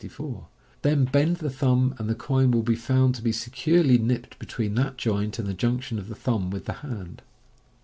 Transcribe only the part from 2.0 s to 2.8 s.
the coin will be